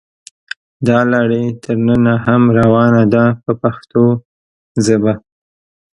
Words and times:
دا 0.87 0.99
لړۍ 1.11 1.45
تر 1.63 1.75
ننه 1.87 2.13
هم 2.25 2.41
روانه 2.59 3.03
ده 3.13 3.23
په 3.43 3.51
پښتو 3.61 4.03
ژبه. 4.85 5.13